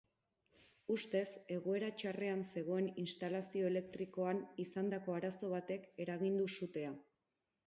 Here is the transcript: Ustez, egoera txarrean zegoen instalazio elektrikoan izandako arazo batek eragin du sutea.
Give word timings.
Ustez, 0.93 1.27
egoera 1.55 1.89
txarrean 2.01 2.41
zegoen 2.53 2.87
instalazio 3.03 3.69
elektrikoan 3.73 4.41
izandako 4.65 5.19
arazo 5.19 5.53
batek 5.53 5.87
eragin 6.07 6.43
du 6.43 6.51
sutea. 6.57 6.97